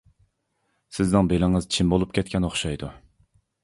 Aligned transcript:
سىزنىڭ 0.97 1.31
بېلىڭىز 1.33 1.71
چىم 1.77 1.95
بولۇپ 1.95 2.19
كەتكەن 2.19 2.53
ئوخشايدۇ. 2.53 2.95